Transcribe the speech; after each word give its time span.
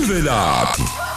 imvelaphi 0.00 1.09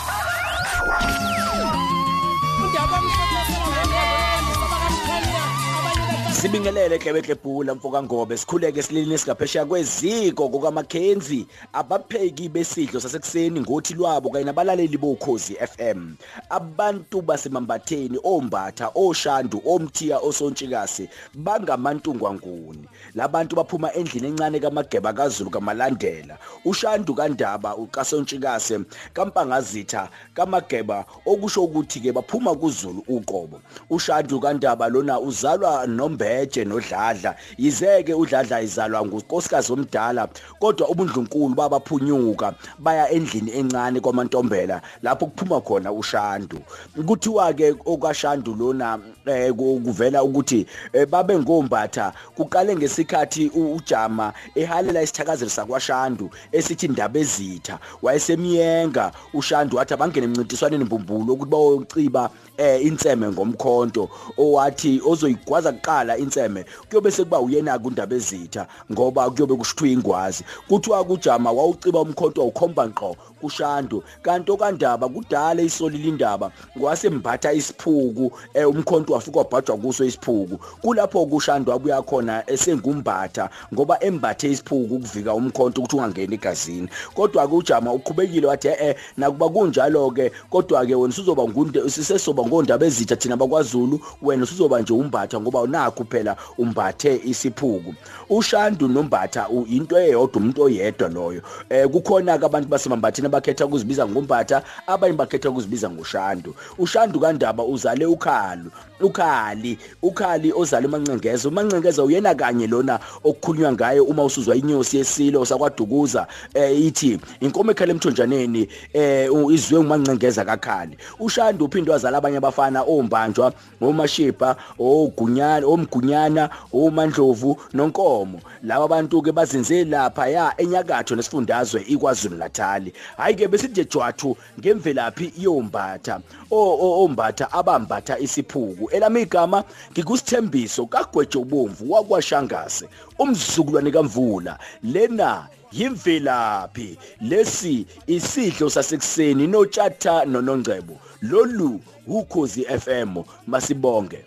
Sibingelele 6.43 6.99
Klebeklebhula 6.99 7.75
mfoka 7.75 8.03
Ngobe 8.03 8.37
sikhuleke 8.37 8.83
silini 8.83 9.17
sigaphesha 9.17 9.65
kweziko 9.65 10.49
kukaMackenzie 10.49 11.45
abapheki 11.73 12.49
besidlo 12.49 12.99
sasekuseni 12.99 13.59
ngothi 13.59 13.93
lwabo 13.93 14.29
kanye 14.29 14.45
nabalaleli 14.45 14.97
bokhozi 14.97 15.53
FM 15.55 16.15
abantu 16.49 17.21
basemambatheni 17.21 18.19
ombatha 18.23 18.91
oshandu 18.95 19.61
omthiya 19.65 20.17
osontshikasi 20.19 21.09
bangamantungwanguni. 21.35 22.89
Labantu 23.15 23.55
baphuma 23.55 23.93
endlini 23.93 24.27
encane 24.27 24.59
kaMageba 24.59 25.13
kaZulu 25.13 25.49
kamalandela. 25.49 26.37
Ushandu 26.65 27.15
kaNdaba 27.15 27.75
ukasontshikase 27.75 28.79
kampangazitha 29.13 30.09
kaMageba 30.33 31.05
okusho 31.25 31.63
ukuthi 31.63 31.99
ke 31.99 32.11
baphuma 32.11 32.55
kuZulu 32.55 33.03
uqobo. 33.07 33.61
Ushandu 33.89 34.39
kaNdaba 34.39 34.89
lona 34.89 35.19
uzalwa 35.19 35.87
nombe 35.87 36.32
uBheje 36.33 36.65
noDladla. 36.65 37.35
Yizeke 37.57 38.13
uDladla 38.13 38.61
izalwa 38.61 39.05
ngunkosikazi 39.05 39.73
omdala 39.73 40.27
kodwa 40.59 40.89
ubundlunkulu 40.89 41.55
babaphunyuka 41.55 42.53
baya 42.79 43.09
endlini 43.09 43.51
encane 43.51 43.99
kwamantombela 43.99 44.81
lapho 45.01 45.25
kuphuma 45.27 45.61
khona 45.61 45.91
uShandu. 45.91 46.59
Kuthiwa 47.05 47.53
ke 47.53 47.75
okaShandu 47.85 48.55
lona 48.55 48.99
eh, 49.25 49.53
kuvela 49.53 50.23
ukuthi 50.23 50.65
eh, 50.93 51.07
babe 51.07 51.37
ngombatha 51.39 52.13
kuqale 52.35 52.75
ngesikhathi 52.75 53.49
uJama 53.49 54.33
ehalela 54.55 55.01
isithakazelo 55.01 55.49
sakwaShandu 55.49 56.29
esithi 56.51 56.85
indaba 56.85 57.19
ezitha. 57.19 57.79
Wayesemiyenga 58.01 59.11
uShandu 59.33 59.77
wathi 59.77 59.93
abangene 59.93 60.25
emncintiswaneni 60.25 60.83
mbumbulo 60.83 61.33
ukuthi 61.33 61.51
bayociba 61.51 62.29
eh, 62.57 62.85
inseme 62.85 63.27
ngomkhonto 63.27 64.09
owathi 64.37 65.01
ozoyigwaza 65.05 65.71
kuqala 65.71 66.17
inseme 66.23 66.65
kuyobe 66.89 67.11
sekuba 67.11 67.39
uyena 67.39 67.79
kundaba 67.79 68.15
ezitha 68.15 68.67
ngoba 68.91 69.29
kuyobe 69.29 69.55
kushithwa 69.55 69.87
ingwazi. 69.87 70.43
Kuthiwa 70.67 71.03
kujama 71.03 71.51
wawuciba 71.51 71.99
umkhonto 72.01 72.41
awukhomba 72.41 72.87
ngqo 72.87 73.15
kushando 73.41 74.03
kanti 74.21 74.51
okandaba 74.51 75.09
kudala 75.09 75.61
isolile 75.61 76.09
indaba 76.09 76.51
kwasembatha 76.79 77.53
isiphuku 77.53 78.31
eh, 78.53 78.69
umkhonto 78.69 79.13
wafika 79.13 79.39
wabhajwa 79.39 79.77
kuso 79.77 80.05
isiphuku. 80.05 80.57
Kulapho 80.81 81.25
kushando 81.25 81.73
abuya 81.73 82.01
khona 82.01 82.43
esengumbatha 82.47 83.49
ngoba 83.73 84.03
embathe 84.03 84.51
isiphuku 84.51 84.95
ukuvika 84.95 85.33
umkhonto 85.33 85.81
ukuthi 85.81 85.95
ungangeni 85.95 86.35
egazini. 86.35 86.87
Kodwa 87.13 87.47
ke 87.47 87.55
ujama 87.55 87.93
uqhubekile 87.93 88.47
wathi 88.47 88.67
eh 88.67 88.95
nakuba 89.17 89.49
kunjalo 89.49 90.11
ke 90.11 90.31
kodwa 90.49 90.85
ke 90.85 90.95
wena 90.95 91.09
usuzoba 91.09 91.43
ngunde 91.43 91.89
sisesoba 91.89 92.45
ngondaba 92.45 92.85
ezitha 92.85 93.15
thina 93.15 93.37
bakwaZulu 93.37 93.99
wena 94.21 94.43
usuzoba 94.43 94.81
nje 94.81 94.93
umbatha 94.93 95.39
ngoba 95.39 95.67
nakho 95.67 96.03
phela 96.13 96.35
umbathe 96.57 97.21
isiphuku. 97.25 97.93
Ushandu 98.29 98.87
nombatha 98.87 99.47
into 99.67 99.97
eyodwa 99.97 100.37
umuntu 100.37 100.63
oyedwa 100.63 101.09
loyo. 101.09 101.41
Eh 101.69 101.87
kukhona 101.87 102.37
ke 102.37 102.45
abantu 102.45 102.69
basemambathini 102.69 103.29
bakhetha 103.29 103.65
ukuzibiza 103.65 104.07
ngombatha 104.07 104.63
abanye 104.87 105.13
bakhetha 105.13 105.49
ukuzibiza 105.49 105.89
ngoshandu. 105.89 106.55
Ushandu 106.77 107.19
kaNdaba 107.19 107.63
uzale 107.63 108.05
ukhalu 108.05 108.71
ukhali 109.01 109.77
ukhali 110.01 110.53
ozala 110.55 110.87
umancengeza 110.87 111.49
umancengeza 111.49 112.03
uyena 112.03 112.35
kanye 112.35 112.67
lona 112.67 112.99
okukhulunywa 113.23 113.73
ngaye 113.73 113.99
uma 113.99 114.23
usuzwa 114.23 114.55
inyosi 114.55 114.97
yesilo 114.97 115.45
sakwadukuza. 115.45 116.27
Eh 116.53 116.85
ithi 116.85 117.19
inkomo 117.39 117.71
ekhala 117.71 117.91
emthonjaneni 117.91 118.67
eh 118.93 119.29
izwe 119.49 119.79
umancengeza 119.79 120.45
kakhali 120.45 120.97
ushandu 121.19 121.65
uphinde 121.65 121.91
wazala 121.91 122.17
abanye 122.17 122.37
abafana 122.37 122.83
ombanjwa 122.83 123.53
omashipa 123.81 124.55
ogunyana 124.79 125.67
omgunyana 125.93 126.49
omandlovu 126.73 127.57
nonkomo. 127.73 128.39
Laba 128.63 128.87
bantu 128.87 129.21
ke 129.21 129.31
bazinze 129.31 129.83
lapha 129.85 130.27
ya 130.27 130.53
enyakatho 130.57 131.15
nesifundazwe 131.15 131.81
iKwaZulu 131.87 132.37
Natal. 132.37 132.91
Hayi 133.17 133.35
ke 133.35 133.47
besithi 133.47 133.85
jwathu 133.85 134.37
ngemvelaphi 134.59 135.33
yombatha. 135.37 136.21
Ombatha 136.51 137.51
abambatha 137.51 138.19
isiphuku. 138.19 138.89
Elami 138.91 139.21
igama 139.21 139.63
ngikusithembiso 139.91 140.85
kagweje 140.85 141.37
ubomvu 141.37 141.91
wakwashangase 141.91 142.89
umzukulwane 143.19 143.91
kamvula. 143.91 144.59
Lena 144.83 145.47
yimvelaphi. 145.71 146.97
Lesi 147.21 147.85
isidlo 148.07 148.69
sasekuseni 148.69 149.47
notshatha 149.47 150.25
nonongcebo. 150.25 150.97
Lolu 151.21 151.79
ukhozi 152.07 152.63
FM 152.65 153.23
masibonge. 153.47 154.25